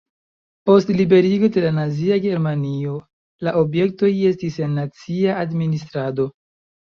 Post 0.67 0.93
liberigo 1.01 1.49
de 1.57 1.61
la 1.65 1.73
nazia 1.79 2.17
Germanio 2.23 2.95
la 3.49 3.53
objektoj 3.61 4.11
estis 4.31 4.59
en 4.69 4.75
nacia 4.81 5.37
administrado. 5.45 6.29